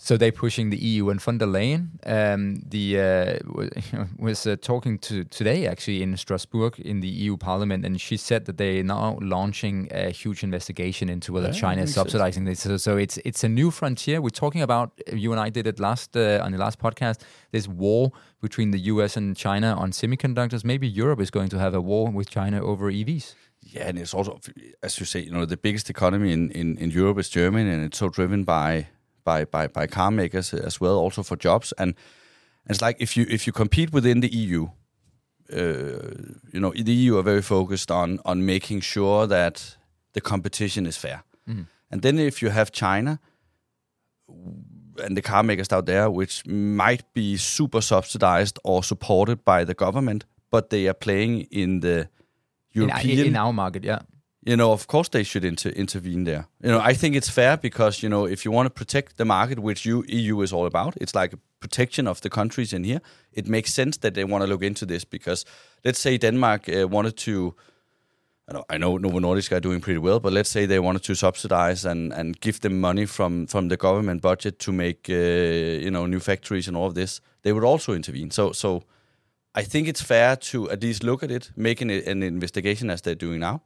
So 0.00 0.16
they're 0.16 0.30
pushing 0.30 0.70
the 0.70 0.76
EU 0.76 1.10
and 1.10 1.20
von 1.20 1.38
der 1.38 1.46
Leyen. 1.46 1.90
Um, 2.06 2.62
the 2.70 3.00
uh, 3.00 4.04
was, 4.18 4.46
uh, 4.46 4.54
talking 4.60 4.96
to 5.00 5.24
today 5.24 5.66
actually 5.66 6.02
in 6.02 6.16
Strasbourg 6.16 6.78
in 6.78 7.00
the 7.00 7.08
EU 7.08 7.36
Parliament, 7.36 7.84
and 7.84 8.00
she 8.00 8.16
said 8.16 8.44
that 8.44 8.58
they 8.58 8.78
are 8.78 8.84
now 8.84 9.18
launching 9.20 9.88
a 9.90 10.10
huge 10.10 10.44
investigation 10.44 11.08
into 11.08 11.32
whether 11.32 11.48
Yeah, 11.48 11.60
China 11.60 11.82
is 11.82 11.94
sense. 11.94 11.96
subsidizing 11.96 12.44
this. 12.44 12.60
So, 12.60 12.76
so 12.76 12.96
it's 12.96 13.18
it's 13.24 13.42
a 13.42 13.48
new 13.48 13.72
frontier. 13.72 14.20
We're 14.20 14.40
talking 14.44 14.62
about 14.62 14.92
you 15.12 15.32
and 15.32 15.40
I 15.40 15.50
did 15.50 15.66
it 15.66 15.80
last 15.80 16.16
uh, 16.16 16.44
on 16.44 16.52
the 16.52 16.58
last 16.58 16.78
podcast. 16.78 17.22
This 17.50 17.66
war 17.66 18.12
between 18.40 18.70
the 18.70 18.80
US 18.92 19.16
and 19.16 19.36
China 19.36 19.74
on 19.74 19.90
semiconductors. 19.90 20.64
Maybe 20.64 20.86
Europe 20.86 21.20
is 21.20 21.30
going 21.30 21.48
to 21.48 21.58
have 21.58 21.74
a 21.74 21.80
war 21.80 22.08
with 22.12 22.30
China 22.30 22.62
over 22.62 22.92
EVs. 22.92 23.34
Yeah, 23.62 23.88
and 23.88 23.98
it's 23.98 24.14
also, 24.14 24.38
as 24.82 24.98
you 25.00 25.06
say, 25.06 25.20
you 25.20 25.32
know, 25.32 25.44
the 25.44 25.56
biggest 25.56 25.90
economy 25.90 26.32
in, 26.32 26.50
in, 26.52 26.78
in 26.78 26.90
Europe 26.90 27.18
is 27.18 27.28
Germany, 27.28 27.68
and 27.68 27.84
it's 27.84 27.98
so 27.98 28.08
driven 28.08 28.44
by 28.44 28.86
by 29.28 29.44
by 29.44 29.68
by 29.68 29.86
car 29.86 30.10
makers 30.10 30.54
as 30.54 30.80
well, 30.80 30.96
also 31.04 31.22
for 31.22 31.36
jobs. 31.36 31.72
And, 31.78 31.94
and 32.64 32.70
it's 32.74 32.82
like 32.86 33.02
if 33.02 33.16
you 33.16 33.26
if 33.28 33.46
you 33.46 33.52
compete 33.52 33.92
within 33.92 34.20
the 34.20 34.28
EU, 34.28 34.68
uh, 35.52 35.58
you 36.52 36.60
know, 36.60 36.72
the 36.84 36.92
EU 36.92 37.18
are 37.18 37.24
very 37.24 37.42
focused 37.42 37.90
on 37.90 38.18
on 38.24 38.44
making 38.44 38.82
sure 38.82 39.26
that 39.28 39.78
the 40.12 40.20
competition 40.20 40.86
is 40.86 40.96
fair. 40.96 41.22
And 41.90 42.02
then 42.02 42.18
if 42.18 42.42
you 42.42 42.50
have 42.50 42.70
China 42.70 43.18
and 45.04 45.16
the 45.16 45.22
car 45.22 45.42
makers 45.42 45.72
out 45.72 45.86
there, 45.86 46.10
which 46.10 46.46
might 46.46 47.02
be 47.14 47.36
super 47.36 47.80
subsidized 47.80 48.58
or 48.62 48.82
supported 48.82 49.44
by 49.44 49.64
the 49.64 49.74
government, 49.74 50.26
but 50.50 50.68
they 50.68 50.88
are 50.88 50.94
playing 50.94 51.46
in 51.50 51.80
the 51.80 52.08
European 52.72 53.18
in, 53.18 53.26
in 53.26 53.36
our 53.36 53.52
market, 53.52 53.84
yeah. 53.84 54.00
You 54.48 54.56
know, 54.56 54.72
of 54.72 54.86
course 54.86 55.10
they 55.10 55.24
should 55.24 55.44
inter- 55.44 55.74
intervene 55.76 56.24
there. 56.24 56.46
You 56.62 56.70
know, 56.70 56.80
I 56.80 56.94
think 56.94 57.14
it's 57.14 57.28
fair 57.28 57.58
because 57.58 58.02
you 58.02 58.08
know 58.08 58.26
if 58.26 58.44
you 58.44 58.54
want 58.54 58.66
to 58.66 58.70
protect 58.70 59.16
the 59.16 59.24
market, 59.24 59.58
which 59.58 59.84
you, 59.84 60.04
EU 60.08 60.40
is 60.42 60.52
all 60.52 60.66
about, 60.66 60.94
it's 60.96 61.14
like 61.14 61.34
protection 61.60 62.08
of 62.08 62.20
the 62.20 62.30
countries 62.30 62.72
in 62.72 62.84
here. 62.84 63.00
It 63.32 63.46
makes 63.46 63.74
sense 63.74 63.98
that 63.98 64.14
they 64.14 64.24
want 64.24 64.42
to 64.42 64.48
look 64.48 64.62
into 64.62 64.86
this 64.86 65.04
because 65.04 65.44
let's 65.84 65.98
say 65.98 66.18
Denmark 66.18 66.68
uh, 66.68 66.88
wanted 66.88 67.16
to. 67.16 67.54
I 68.50 68.54
know, 68.54 68.64
I 68.70 68.78
know 68.78 68.96
Novo 68.96 69.20
Nordisk 69.20 69.52
are 69.52 69.60
doing 69.60 69.82
pretty 69.82 69.98
well, 69.98 70.20
but 70.20 70.32
let's 70.32 70.48
say 70.48 70.66
they 70.66 70.78
wanted 70.78 71.02
to 71.02 71.14
subsidize 71.14 71.84
and, 71.84 72.14
and 72.14 72.40
give 72.40 72.60
them 72.60 72.80
money 72.80 73.04
from, 73.04 73.46
from 73.46 73.68
the 73.68 73.76
government 73.76 74.22
budget 74.22 74.58
to 74.60 74.72
make 74.72 75.10
uh, 75.10 75.84
you 75.84 75.90
know 75.90 76.06
new 76.06 76.20
factories 76.20 76.68
and 76.68 76.76
all 76.76 76.86
of 76.86 76.94
this. 76.94 77.20
They 77.42 77.52
would 77.52 77.64
also 77.64 77.92
intervene. 77.92 78.30
So 78.30 78.52
so 78.52 78.82
I 79.54 79.64
think 79.64 79.88
it's 79.88 80.02
fair 80.02 80.36
to 80.36 80.70
at 80.70 80.82
least 80.82 81.02
look 81.02 81.22
at 81.22 81.30
it, 81.30 81.50
make 81.56 81.82
an, 81.82 81.90
an 81.90 82.22
investigation 82.22 82.90
as 82.90 83.02
they're 83.02 83.14
doing 83.14 83.40
now, 83.40 83.60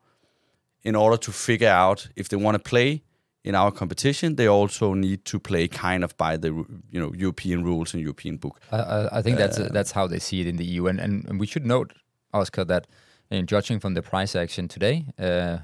in 0.82 0.96
order 0.96 1.16
to 1.16 1.32
figure 1.32 1.68
out 1.68 2.08
if 2.16 2.28
they 2.28 2.36
want 2.36 2.56
to 2.56 2.62
play 2.70 3.02
in 3.44 3.54
our 3.54 3.70
competition. 3.70 4.36
They 4.36 4.46
also 4.46 4.94
need 4.94 5.24
to 5.26 5.38
play 5.38 5.68
kind 5.68 6.04
of 6.04 6.16
by 6.16 6.36
the 6.36 6.48
you 6.90 7.00
know 7.00 7.12
European 7.14 7.64
rules 7.64 7.94
and 7.94 8.02
European 8.02 8.36
book. 8.36 8.60
I, 8.70 9.08
I, 9.12 9.22
think 9.22 9.38
that's 9.38 9.58
that's 9.58 9.92
how 9.92 10.06
they 10.06 10.18
see 10.18 10.40
it 10.40 10.46
in 10.46 10.56
the 10.56 10.64
EU, 10.64 10.86
and, 10.86 11.00
and, 11.00 11.24
and 11.28 11.40
we 11.40 11.46
should 11.46 11.66
note, 11.66 11.92
Oskar, 12.32 12.64
that 12.64 12.86
in 13.30 13.46
judging 13.46 13.80
from 13.80 13.94
the 13.94 14.02
price 14.02 14.36
action 14.36 14.68
today, 14.68 15.06
uh, 15.18 15.58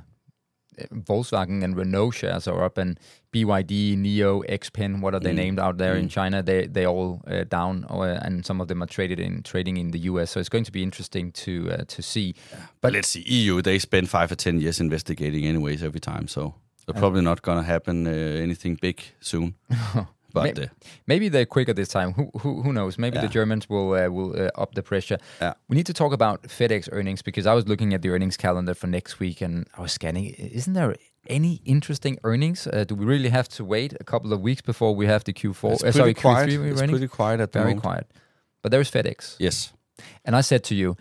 Volkswagen 0.93 1.63
and 1.63 1.77
Renault 1.77 2.13
shares 2.13 2.49
are 2.49 2.65
up, 2.65 2.79
and 2.79 2.99
BYD, 3.33 3.97
NIO, 3.99 4.43
Xpeng, 4.49 5.01
what 5.01 5.15
are 5.15 5.21
they 5.21 5.33
named 5.33 5.59
out 5.59 5.79
there 5.79 5.97
in 5.97 6.09
China? 6.09 6.43
They 6.43 6.67
they 6.67 6.87
all 6.87 7.23
uh, 7.27 7.45
down, 7.45 7.85
or, 7.91 8.07
and 8.07 8.45
some 8.45 8.61
of 8.61 8.69
them 8.69 8.83
are 8.83 8.87
traded 8.87 9.21
in 9.21 9.43
trading 9.43 9.77
in 9.77 9.91
the 9.91 9.99
US. 10.01 10.31
So 10.31 10.41
it's 10.41 10.49
going 10.49 10.65
to 10.65 10.73
be 10.73 10.83
interesting 10.83 11.33
to 11.33 11.71
uh, 11.71 11.85
to 11.87 12.03
see. 12.03 12.35
But 12.81 12.93
let's 12.93 13.09
see, 13.09 13.23
EU 13.27 13.63
they 13.63 13.79
spend 13.79 14.09
five 14.09 14.33
or 14.33 14.37
ten 14.37 14.61
years 14.61 14.81
investigating 14.81 15.45
anyways 15.47 15.83
every 15.83 16.01
time, 16.01 16.29
so 16.29 16.55
they're 16.87 16.99
probably 16.99 17.23
not 17.23 17.43
gonna 17.43 17.63
happen 17.63 18.07
uh, 18.07 18.11
anything 18.11 18.77
big 18.81 19.03
soon. 19.21 19.55
But 20.33 20.57
May- 20.57 20.65
uh, 20.65 20.69
Maybe 21.07 21.29
they're 21.29 21.47
quicker 21.47 21.73
this 21.73 21.89
time. 21.89 22.13
Who 22.13 22.31
who, 22.41 22.63
who 22.63 22.73
knows? 22.73 22.99
Maybe 22.99 23.19
the 23.19 23.29
Germans 23.29 23.69
will 23.69 23.95
uh, 23.95 24.09
will 24.09 24.33
uh, 24.41 24.51
up 24.63 24.75
the 24.75 24.83
pressure. 24.83 25.19
Yeah. 25.41 25.55
We 25.69 25.77
need 25.77 25.87
to 25.87 25.95
talk 25.95 26.13
about 26.13 26.43
FedEx 26.43 26.89
earnings 26.93 27.23
because 27.23 27.47
I 27.47 27.55
was 27.55 27.67
looking 27.67 27.95
at 27.95 28.03
the 28.03 28.11
earnings 28.11 28.37
calendar 28.37 28.75
for 28.75 28.87
next 28.89 29.19
week 29.21 29.41
and 29.41 29.67
I 29.77 29.81
was 29.83 29.93
scanning. 29.93 30.27
Isn't 30.27 30.75
there 30.75 30.97
any 31.27 31.61
interesting 31.65 32.19
earnings? 32.25 32.67
Uh, 32.67 32.85
do 32.85 32.95
we 32.95 33.05
really 33.05 33.31
have 33.31 33.49
to 33.51 33.65
wait 33.65 33.95
a 34.01 34.05
couple 34.05 34.33
of 34.33 34.41
weeks 34.41 34.63
before 34.63 34.95
we 34.95 35.07
have 35.07 35.25
the 35.25 35.33
Q4? 35.33 35.73
it's 35.73 35.83
uh, 35.83 35.85
pretty 35.85 35.99
sorry, 35.99 36.15
quiet. 36.15 36.49
Q3 36.51 36.71
It's 36.73 36.83
pretty 36.83 37.09
quiet 37.09 37.41
at 37.41 37.53
the 37.53 37.59
Very 37.59 37.71
moment. 37.71 37.83
quiet. 37.83 38.07
But 38.63 38.71
there's 38.73 38.91
FedEx. 38.91 39.37
Yes. 39.39 39.73
And 40.25 40.37
I 40.37 40.43
said 40.43 40.63
to 40.65 40.75
you, 40.75 40.97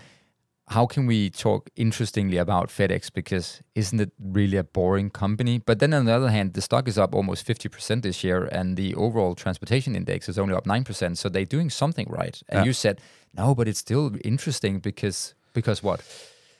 how 0.70 0.86
can 0.86 1.06
we 1.08 1.30
talk 1.30 1.70
interestingly 1.76 2.38
about 2.38 2.68
FedEx? 2.70 3.10
Because 3.14 3.62
isn't 3.74 4.02
it 4.02 4.12
really 4.20 4.58
a 4.58 4.64
boring 4.64 5.10
company? 5.10 5.60
But 5.60 5.80
then 5.80 5.94
on 5.94 6.06
the 6.06 6.12
other 6.14 6.30
hand, 6.30 6.54
the 6.54 6.62
stock 6.62 6.88
is 6.90 6.98
up 6.98 7.16
almost 7.16 7.48
50% 7.48 8.02
this 8.02 8.22
year, 8.24 8.46
and 8.52 8.76
the 8.76 8.94
overall 8.96 9.34
transportation 9.34 9.96
index 9.96 10.28
is 10.28 10.38
only 10.38 10.54
up 10.56 10.66
9%. 10.66 11.18
So 11.18 11.30
they're 11.30 11.46
doing 11.46 11.70
something 11.70 12.08
right. 12.10 12.42
And 12.50 12.60
Yeah. 12.60 12.66
you 12.66 12.74
said, 12.74 13.00
no, 13.34 13.56
but 13.56 13.68
it's 13.68 13.80
still 13.80 14.12
interesting 14.26 14.80
because 14.80 15.36
because 15.54 15.82
what? 15.82 16.02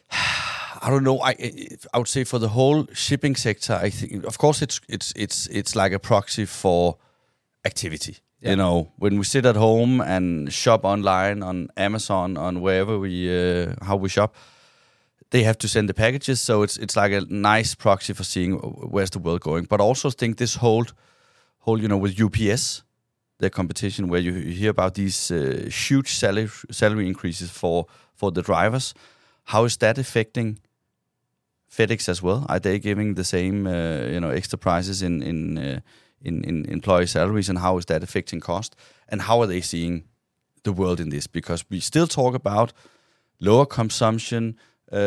I 0.82 0.90
don't 0.90 1.04
know. 1.04 1.20
I 1.22 1.36
I 1.94 1.98
would 1.98 2.08
say 2.08 2.24
for 2.24 2.40
the 2.40 2.50
whole 2.50 2.86
shipping 2.94 3.36
sector, 3.36 3.74
I 3.74 3.90
think 3.90 4.24
of 4.26 4.38
course 4.38 4.62
it's 4.62 4.80
it's 4.88 5.12
it's 5.16 5.48
it's 5.48 5.76
like 5.76 5.92
a 5.92 6.00
proxy 6.00 6.46
for 6.46 6.98
activity. 7.66 8.18
Yeah. 8.40 8.52
You 8.52 8.56
know, 8.56 8.92
when 8.98 9.18
we 9.18 9.24
sit 9.24 9.46
at 9.46 9.56
home 9.56 10.00
and 10.00 10.54
shop 10.54 10.86
online 10.86 11.42
on 11.42 11.70
Amazon, 11.76 12.38
on 12.38 12.62
wherever 12.62 13.00
we 13.00 13.30
uh, 13.30 13.74
how 13.82 13.96
we 13.96 14.10
shop, 14.10 14.36
they 15.32 15.44
have 15.44 15.58
to 15.58 15.68
send 15.68 15.90
the 15.90 15.94
packages. 15.94 16.40
So 16.42 16.64
it's 16.64 16.78
it's 16.78 16.96
like 16.96 17.12
a 17.12 17.22
nice 17.30 17.76
proxy 17.76 18.14
for 18.14 18.24
seeing 18.24 18.54
where's 18.92 19.10
the 19.10 19.20
world 19.20 19.42
going. 19.42 19.66
But 19.66 19.82
also 19.82 20.12
think 20.12 20.38
this 20.38 20.56
whole 20.56 20.86
whole 21.60 21.82
you 21.82 21.88
know 21.88 21.98
with 21.98 22.22
UPS, 22.22 22.84
the 23.40 23.50
competition 23.50 24.08
where 24.08 24.22
you 24.22 24.34
you 24.34 24.54
hear 24.54 24.70
about 24.70 24.94
these 24.94 25.32
uh, 25.32 25.68
huge 25.70 26.14
salary 26.14 26.50
salary 26.72 27.08
increases 27.08 27.50
for 27.50 27.86
for 28.14 28.32
the 28.32 28.42
drivers. 28.42 28.94
How 29.44 29.66
is 29.66 29.78
that 29.78 29.98
affecting 29.98 30.60
FedEx 31.72 32.10
as 32.10 32.22
well? 32.22 32.46
Are 32.50 32.60
they 32.60 32.80
giving 32.80 33.16
the 33.16 33.24
same, 33.24 33.68
uh, 33.68 34.12
you 34.12 34.20
know, 34.20 34.30
extra 34.30 34.58
prices 34.58 35.02
in 35.02 35.22
in, 35.24 35.58
uh, 35.58 35.80
in 36.24 36.66
employee 36.66 37.08
salaries, 37.08 37.50
and 37.50 37.60
how 37.60 37.78
is 37.78 37.86
that 37.86 38.04
affecting 38.04 38.40
cost? 38.40 38.76
And 39.10 39.22
how 39.22 39.42
are 39.42 39.48
they 39.48 39.62
seeing 39.62 40.04
the 40.64 40.74
world 40.74 41.00
in 41.00 41.10
this? 41.10 41.28
Because 41.28 41.64
we 41.70 41.80
still 41.80 42.08
talk 42.08 42.36
about 42.36 42.74
lower 43.40 43.66
consumption, 43.66 44.58
uh, 44.92 44.98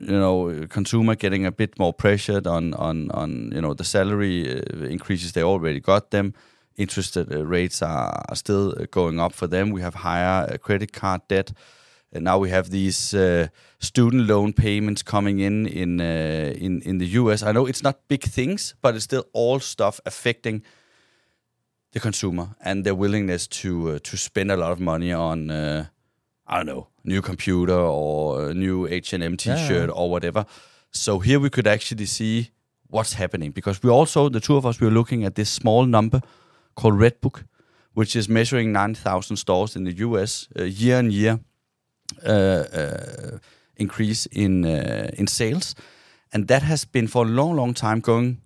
you 0.00 0.18
know, 0.18 0.66
consumer 0.68 1.14
getting 1.14 1.46
a 1.46 1.52
bit 1.52 1.78
more 1.78 1.92
pressured 1.92 2.46
on 2.46 2.74
on 2.74 3.10
on 3.10 3.52
you 3.52 3.60
know 3.60 3.74
the 3.74 3.84
salary 3.84 4.60
uh, 4.60 4.84
increases 4.84 5.32
they 5.32 5.42
already 5.42 5.80
got 5.80 6.10
them. 6.10 6.34
Interest 6.76 7.16
uh, 7.16 7.24
rates 7.44 7.82
are, 7.82 8.24
still 8.34 8.72
going 8.90 9.20
up 9.20 9.34
for 9.34 9.46
them. 9.46 9.70
We 9.70 9.82
have 9.82 9.94
higher 9.94 10.48
uh, 10.50 10.56
credit 10.56 10.92
card 10.92 11.20
debt. 11.28 11.52
And 12.14 12.24
now 12.24 12.38
we 12.38 12.50
have 12.50 12.68
these 12.70 13.14
uh, 13.14 13.48
student 13.78 14.26
loan 14.28 14.52
payments 14.52 15.02
coming 15.02 15.38
in 15.40 15.66
in 15.66 16.00
uh, 16.00 16.52
in 16.84 16.98
the 16.98 17.06
US. 17.20 17.42
I 17.42 17.52
know 17.52 17.66
it's 17.68 17.82
not 17.82 17.96
big 18.08 18.22
things, 18.22 18.74
but 18.82 18.94
it's 18.94 19.04
still 19.04 19.24
all 19.32 19.60
stuff 19.60 20.00
affecting 20.04 20.62
the 21.92 22.00
consumer 22.00 22.48
and 22.60 22.84
their 22.84 22.94
willingness 22.94 23.46
to 23.48 23.90
uh, 23.90 23.98
to 24.02 24.16
spend 24.16 24.50
a 24.50 24.56
lot 24.56 24.72
of 24.72 24.78
money 24.80 25.12
on 25.12 25.50
uh, 25.50 25.84
I 26.46 26.56
don't 26.56 26.66
know 26.66 26.88
new 27.04 27.22
computer 27.22 27.78
or 27.78 28.50
a 28.50 28.54
new 28.54 28.86
H 28.86 29.12
and 29.14 29.22
M 29.24 29.36
T-shirt 29.36 29.88
Yeah. 29.88 29.94
or 29.94 30.10
whatever. 30.10 30.44
So 30.90 31.18
here 31.20 31.40
we 31.40 31.48
could 31.48 31.66
actually 31.66 32.06
see 32.06 32.50
what's 32.88 33.14
happening 33.14 33.52
because 33.52 33.82
we 33.82 33.90
also 33.90 34.28
the 34.28 34.40
two 34.40 34.56
of 34.56 34.64
us 34.66 34.80
we 34.80 34.86
were 34.86 34.94
looking 34.94 35.24
at 35.24 35.34
this 35.34 35.48
small 35.50 35.86
number 35.86 36.20
called 36.74 36.94
Redbook, 37.00 37.44
which 37.94 38.14
is 38.16 38.28
measuring 38.28 38.72
nine 38.72 38.94
thousand 38.94 39.36
stores 39.38 39.76
in 39.76 39.84
the 39.84 39.96
US 40.08 40.48
uh, 40.58 40.64
year 40.64 40.98
on 40.98 41.10
year 41.10 41.38
increase 43.76 44.26
in 44.26 44.64
uh, 44.64 45.10
in 45.18 45.26
sales, 45.26 45.74
and 46.32 46.48
that 46.48 46.62
has 46.62 46.84
been 46.84 47.08
for 47.08 47.24
a 47.24 47.28
long, 47.28 47.56
long 47.56 47.74
time 47.74 48.00
going 48.00 48.38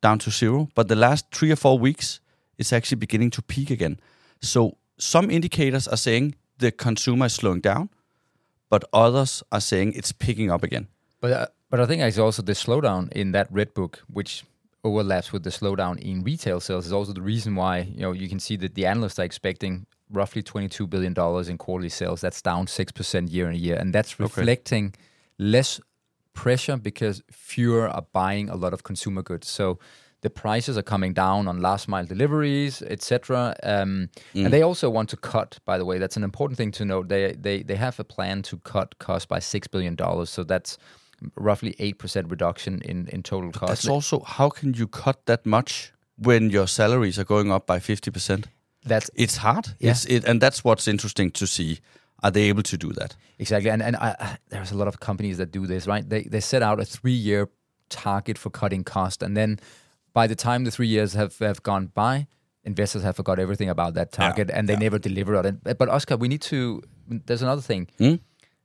down 0.00 0.18
to 0.18 0.30
zero. 0.30 0.68
But 0.74 0.88
the 0.88 0.96
last 0.96 1.26
three 1.32 1.52
or 1.52 1.56
four 1.56 1.78
weeks, 1.78 2.20
it's 2.58 2.72
actually 2.72 2.98
beginning 2.98 3.30
to 3.30 3.42
peak 3.42 3.70
again. 3.70 4.00
So 4.40 4.76
some 4.98 5.30
indicators 5.30 5.88
are 5.88 5.96
saying 5.96 6.34
the 6.58 6.70
consumer 6.70 7.26
is 7.26 7.34
slowing 7.34 7.60
down, 7.60 7.88
but 8.68 8.84
others 8.92 9.42
are 9.50 9.60
saying 9.60 9.94
it's 9.94 10.12
picking 10.12 10.50
up 10.50 10.62
again. 10.62 10.88
But 11.20 11.32
uh, 11.32 11.46
but 11.70 11.80
I 11.80 11.86
think 11.86 12.02
it's 12.02 12.18
also 12.18 12.42
the 12.42 12.52
slowdown 12.52 13.12
in 13.12 13.32
that 13.32 13.52
Redbook, 13.52 13.98
which 14.12 14.44
overlaps 14.82 15.32
with 15.32 15.44
the 15.44 15.50
slowdown 15.50 15.98
in 15.98 16.22
retail 16.24 16.60
sales, 16.60 16.86
is 16.86 16.92
also 16.92 17.12
the 17.12 17.22
reason 17.22 17.54
why 17.54 17.80
you 17.80 18.02
know 18.02 18.12
you 18.12 18.28
can 18.28 18.40
see 18.40 18.56
that 18.56 18.74
the 18.74 18.86
analysts 18.86 19.18
are 19.18 19.24
expecting 19.24 19.86
roughly 20.12 20.42
twenty 20.42 20.68
two 20.68 20.86
billion 20.86 21.12
dollars 21.14 21.48
in 21.48 21.58
quarterly 21.58 21.88
sales. 21.90 22.20
That's 22.20 22.42
down 22.42 22.66
six 22.66 22.92
percent 22.92 23.30
year 23.30 23.48
on 23.48 23.54
year, 23.54 23.76
and 23.76 23.92
that's 23.94 24.12
Okay. 24.14 24.22
reflecting 24.24 24.94
less 25.38 25.80
pressure 26.32 26.76
because 26.76 27.22
fewer 27.30 27.88
are 27.88 28.04
buying 28.12 28.48
a 28.50 28.56
lot 28.56 28.72
of 28.72 28.82
consumer 28.82 29.22
goods. 29.22 29.48
So 29.48 29.78
the 30.22 30.30
prices 30.30 30.76
are 30.76 30.82
coming 30.82 31.14
down 31.14 31.48
on 31.48 31.60
last 31.62 31.88
mile 31.88 32.04
deliveries, 32.04 32.82
etc. 32.82 33.54
Um, 33.62 34.10
And 34.34 34.52
they 34.52 34.62
also 34.62 34.90
want 34.90 35.08
to 35.10 35.16
cut. 35.16 35.58
By 35.64 35.78
the 35.78 35.84
way, 35.84 35.98
that's 35.98 36.16
an 36.16 36.24
important 36.24 36.56
thing 36.58 36.72
to 36.72 36.84
note. 36.84 37.08
They 37.08 37.32
they 37.42 37.62
they 37.64 37.76
have 37.76 37.98
a 38.00 38.04
plan 38.04 38.42
to 38.42 38.58
cut 38.58 38.98
costs 38.98 39.26
by 39.26 39.40
six 39.40 39.68
billion 39.68 39.94
dollars. 39.96 40.30
So 40.30 40.44
that's 40.44 40.78
roughly 41.36 41.74
eight 41.78 41.98
percent 41.98 42.30
reduction 42.30 42.80
in 42.84 43.08
in 43.08 43.22
total 43.22 43.50
cost. 43.50 43.68
That's 43.68 43.88
also 43.88 44.20
how 44.26 44.50
can 44.50 44.74
you 44.74 44.86
cut 44.88 45.16
that 45.24 45.44
much 45.46 45.92
when 46.16 46.50
your 46.50 46.66
salaries 46.68 47.18
are 47.18 47.24
going 47.26 47.50
up 47.52 47.66
by 47.66 47.80
fifty 47.80 48.10
percent? 48.10 48.46
That's 48.84 49.10
It's 49.14 49.36
hard. 49.38 49.68
Yeah. 49.78 49.90
It's 49.92 50.04
it, 50.06 50.24
and 50.24 50.40
that's 50.40 50.64
what's 50.64 50.88
interesting 50.88 51.30
to 51.32 51.46
see. 51.46 51.78
Are 52.22 52.30
they 52.30 52.42
able 52.50 52.62
to 52.64 52.76
do 52.76 52.92
that? 52.92 53.16
Exactly, 53.38 53.70
and 53.70 53.82
and 53.82 53.96
I, 53.96 54.14
I- 54.20 54.38
there's 54.50 54.72
a 54.72 54.76
lot 54.76 54.88
of 54.88 55.00
companies 55.00 55.38
that 55.38 55.50
do 55.52 55.66
this, 55.66 55.86
right? 55.86 56.06
They 56.08 56.22
they 56.24 56.40
set 56.40 56.62
out 56.62 56.80
a 56.80 56.84
three 56.84 57.12
year 57.14 57.48
target 57.88 58.38
for 58.38 58.50
cutting 58.50 58.84
cost, 58.84 59.22
and 59.22 59.36
then 59.36 59.58
by 60.12 60.26
the 60.26 60.34
time 60.34 60.64
the 60.64 60.70
three 60.70 60.86
years 60.88 61.14
have 61.14 61.38
have 61.38 61.62
gone 61.62 61.86
by, 61.94 62.26
investors 62.64 63.02
have 63.02 63.16
forgot 63.16 63.38
everything 63.38 63.70
about 63.70 63.94
that 63.94 64.12
target, 64.12 64.50
and 64.50 64.68
they 64.68 64.76
never 64.76 64.98
deliver 64.98 65.36
on 65.36 65.46
it. 65.46 65.78
But 65.78 65.88
Oskar, 65.88 66.16
we 66.18 66.28
need 66.28 66.42
to. 66.42 66.82
There's 67.26 67.42
another 67.42 67.62
thing. 67.62 67.88
Hmm? 67.98 68.16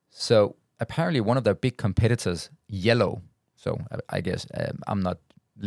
So 0.10 0.56
apparently, 0.80 1.22
one 1.22 1.38
of 1.38 1.44
their 1.44 1.56
big 1.56 1.78
competitors, 1.78 2.50
Yellow. 2.68 3.22
So 3.56 3.80
I, 3.92 4.18
I 4.18 4.22
guess 4.22 4.46
um, 4.54 4.80
I'm 4.88 5.02
not. 5.02 5.18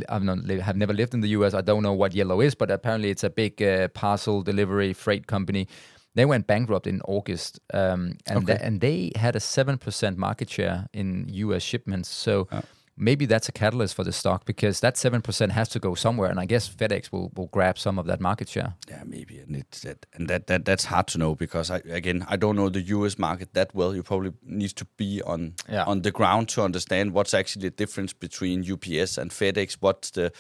I've 0.09 0.23
not 0.23 0.39
have 0.61 0.77
never 0.77 0.93
lived 0.93 1.15
in 1.15 1.21
the 1.21 1.29
U.S. 1.39 1.55
I 1.55 1.61
don't 1.63 1.83
know 1.83 1.93
what 1.95 2.13
Yellow 2.15 2.41
is, 2.41 2.55
but 2.55 2.71
apparently 2.71 3.11
it's 3.11 3.25
a 3.25 3.31
big 3.31 3.63
uh, 3.63 3.89
parcel 3.89 4.43
delivery 4.43 4.93
freight 4.93 5.27
company. 5.27 5.67
They 6.15 6.25
went 6.27 6.47
bankrupt 6.47 6.87
in 6.87 7.01
August, 7.03 7.61
um, 7.73 8.17
and 8.27 8.39
Okay. 8.39 8.55
tha- 8.55 8.65
and 8.65 8.81
they 8.81 9.13
had 9.17 9.37
a 9.37 9.41
seven 9.41 9.79
percent 9.79 10.19
market 10.19 10.51
share 10.51 10.89
in 10.93 11.27
U.S. 11.29 11.63
shipments. 11.63 12.09
So 12.09 12.49
maybe 12.99 13.27
that's 13.27 13.49
a 13.49 13.53
catalyst 13.53 13.95
for 13.95 14.05
the 14.05 14.13
stock 14.13 14.45
because 14.45 14.81
that 14.81 14.97
seven 14.97 15.23
percent 15.23 15.53
has 15.53 15.69
to 15.71 15.79
go 15.79 15.95
somewhere, 15.95 16.31
and 16.31 16.41
I 16.41 16.47
guess 16.47 16.69
FedEx 16.69 17.11
will 17.13 17.31
will 17.37 17.47
grab 17.49 17.79
some 17.79 17.99
of 17.99 18.07
that 18.07 18.21
market 18.21 18.49
share. 18.49 18.75
Yeah, 18.89 19.03
maybe, 19.07 19.39
and 19.39 19.57
it's 19.57 19.81
that, 19.81 20.07
and 20.15 20.29
that, 20.29 20.47
that 20.47 20.65
that's 20.65 20.85
hard 20.87 21.07
to 21.09 21.19
know 21.19 21.35
because 21.35 21.71
I 21.71 21.79
again 21.91 22.27
I 22.29 22.37
don't 22.37 22.57
know 22.57 22.69
the 22.69 22.83
U.S. 22.97 23.19
market 23.19 23.55
that 23.55 23.75
well. 23.75 23.95
You 23.95 24.03
probably 24.03 24.33
need 24.45 24.77
to 24.77 24.85
be 24.97 25.23
on 25.23 25.55
Yeah. 25.69 25.85
on 25.85 26.03
the 26.03 26.11
ground 26.11 26.49
to 26.51 26.63
understand 26.63 27.13
what's 27.13 27.35
actually 27.35 27.69
the 27.71 27.77
difference 27.77 28.13
between 28.13 28.61
UPS 28.73 29.19
and 29.19 29.31
FedEx. 29.31 29.77
What's 29.81 30.11
the 30.11 30.33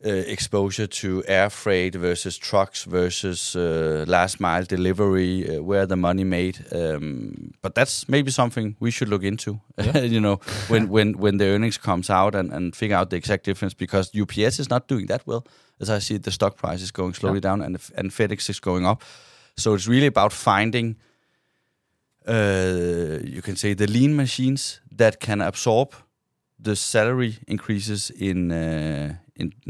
exposure 0.00 0.86
to 0.86 1.22
air 1.26 1.50
freight 1.50 1.94
versus 1.94 2.36
trucks 2.38 2.84
versus 2.84 3.56
uh, 3.56 4.04
last 4.06 4.40
mile 4.40 4.64
delivery? 4.64 5.48
Uh, 5.48 5.62
where 5.62 5.86
the 5.86 5.96
money 5.96 6.24
made? 6.24 6.64
Um, 6.72 7.52
but 7.62 7.74
that's 7.74 8.08
maybe 8.08 8.30
something 8.30 8.76
we 8.80 8.90
should 8.90 9.08
look 9.08 9.22
into. 9.22 9.60
you 9.94 10.20
know, 10.20 10.40
when 10.68 10.88
when 10.88 11.18
when 11.18 11.38
the 11.38 11.46
earnings 11.46 11.78
comes 11.78 12.10
out 12.10 12.34
and 12.34 12.52
and 12.52 12.76
figure 12.76 12.96
out 12.96 13.10
the 13.10 13.16
exact 13.16 13.44
difference 13.44 13.74
because 13.74 14.10
UPS 14.14 14.58
is 14.58 14.68
not 14.68 14.88
doing 14.88 15.06
that 15.06 15.26
well. 15.26 15.46
As 15.80 15.90
I 15.90 16.00
see, 16.00 16.18
the 16.18 16.30
stock 16.30 16.56
price 16.56 16.82
is 16.82 16.90
going 16.90 17.14
slowly 17.14 17.40
down, 17.40 17.62
and 17.62 17.78
and 17.96 18.10
FedEx 18.10 18.50
is 18.50 18.60
going 18.60 18.86
up. 18.86 19.02
So 19.56 19.74
it's 19.74 19.88
really 19.88 20.06
about 20.06 20.32
finding, 20.32 20.96
uh, 22.28 23.18
you 23.24 23.40
can 23.42 23.56
say, 23.56 23.74
the 23.74 23.86
lean 23.86 24.14
machines 24.14 24.80
that 24.96 25.18
can 25.18 25.40
absorb 25.40 25.94
the 26.58 26.76
salary 26.76 27.38
increases 27.46 28.10
in 28.10 28.52
uh, 28.52 29.14
in 29.24 29.25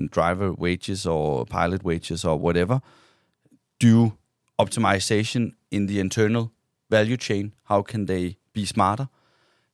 driver 0.09 0.53
wages 0.53 1.07
or 1.07 1.47
pilot 1.47 1.83
wages 1.85 2.25
or 2.25 2.39
whatever. 2.39 2.81
Do 3.79 4.17
optimization 4.59 5.53
in 5.71 5.87
the 5.87 6.01
internal 6.01 6.53
value 6.91 7.17
chain. 7.17 7.53
How 7.65 7.83
can 7.83 8.07
they 8.07 8.37
be 8.53 8.65
smarter? 8.65 9.09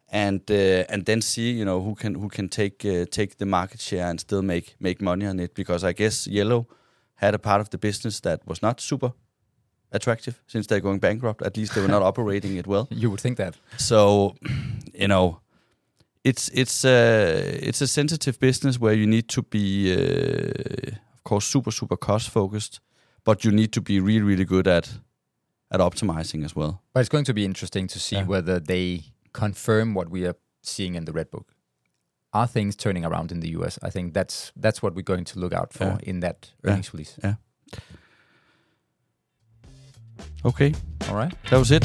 And 0.09 0.43
uh, 0.51 0.85
and 0.89 1.07
then 1.07 1.23
see 1.23 1.53
you 1.53 1.65
know 1.65 1.81
who 1.81 1.95
can 1.95 2.15
who 2.15 2.29
can 2.29 2.49
take 2.49 2.85
uh, 2.85 3.07
take 3.11 3.39
the 3.39 3.47
market 3.47 3.81
share 3.81 4.07
and 4.11 4.21
still 4.21 4.43
make 4.43 4.75
make 4.79 5.01
money 5.01 5.27
on 5.27 5.41
it 5.41 5.55
because 5.55 5.85
I 5.85 5.93
guess 5.93 6.27
Yellow 6.27 6.67
had 7.15 7.35
a 7.35 7.39
part 7.39 7.61
of 7.61 7.71
the 7.71 7.79
business 7.79 8.21
that 8.21 8.47
was 8.47 8.61
not 8.61 8.81
super 8.81 9.12
attractive 9.93 10.43
since 10.47 10.67
they're 10.67 10.81
going 10.81 10.99
bankrupt. 10.99 11.43
At 11.43 11.57
least 11.57 11.75
they 11.75 11.81
were 11.81 11.89
not 11.89 12.03
operating 12.11 12.57
it 12.57 12.67
well. 12.67 12.89
You 12.91 13.11
would 13.11 13.21
think 13.21 13.39
that. 13.39 13.57
So, 13.77 14.35
you 14.93 15.09
know, 15.09 15.41
it's 16.25 16.49
it's 16.55 16.85
a 16.85 17.59
it's 17.69 17.81
a 17.83 17.87
sensitive 17.87 18.38
business 18.38 18.79
where 18.79 18.95
you 18.95 19.07
need 19.07 19.29
to 19.29 19.43
be, 19.43 19.93
uh, 19.93 20.95
of 21.14 21.25
course, 21.25 21.47
super 21.47 21.71
super 21.73 21.97
cost 21.97 22.31
focused, 22.31 22.81
but 23.25 23.45
you 23.45 23.50
need 23.52 23.73
to 23.73 23.81
be 23.81 24.00
really 24.00 24.23
really 24.23 24.45
good 24.45 24.67
at 24.69 25.00
at 25.71 25.81
optimizing 25.81 26.45
as 26.45 26.55
well. 26.57 26.83
But 26.93 27.00
it's 27.00 27.09
going 27.09 27.25
to 27.25 27.35
be 27.35 27.45
interesting 27.45 27.88
to 27.88 27.99
see 27.99 28.17
Yeah. 28.17 28.26
whether 28.26 28.61
they 28.61 29.02
confirm 29.33 29.95
what 29.95 30.11
we 30.11 30.26
are 30.26 30.37
seeing 30.62 30.95
in 30.97 31.05
the 31.07 31.12
Redbook. 31.12 31.45
Are 32.33 32.47
things 32.47 32.76
turning 32.76 33.05
around 33.05 33.33
in 33.33 33.41
the 33.41 33.49
US? 33.59 33.79
I 33.83 33.91
think 33.91 34.14
that's 34.14 34.52
that's 34.62 34.81
what 34.83 34.95
we're 34.95 35.02
going 35.14 35.25
to 35.25 35.38
look 35.41 35.52
out 35.55 35.73
for 35.73 35.85
Yeah. 35.85 35.99
in 36.02 36.21
that 36.21 36.52
Yeah. 36.64 36.71
earnings 36.73 36.93
release. 36.95 37.19
Okay, 40.45 40.75
All 41.09 41.14
right. 41.17 41.33
that 41.50 41.59
was 41.59 41.71
it. 41.71 41.85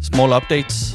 Small 0.00 0.30
updates. 0.30 0.92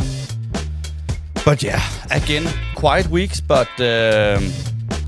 But 1.46 1.62
yeah, 1.64 1.82
again, 2.12 2.48
quiet 2.76 3.08
weeks, 3.08 3.42
but 3.42 3.70
um, 3.80 4.52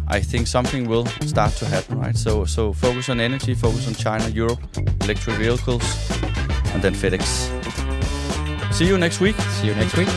I 0.08 0.20
think 0.22 0.48
something 0.48 0.88
will 0.88 1.06
start 1.26 1.54
to 1.54 1.66
happen, 1.66 2.00
right? 2.00 2.16
So, 2.16 2.46
so 2.46 2.74
focus 2.74 3.10
on 3.10 3.20
energy, 3.20 3.54
focus 3.54 3.88
on 3.88 3.96
China, 3.96 4.28
Europe, 4.30 4.60
electric 5.02 5.38
vehicles, 5.38 5.84
and 6.74 6.82
then 6.82 6.94
FedEx. 6.94 7.24
See 8.74 8.88
you 8.88 8.98
next 8.98 9.20
week. 9.20 9.36
See 9.36 9.68
you 9.68 9.76
next 9.76 9.96
week. 9.98 10.10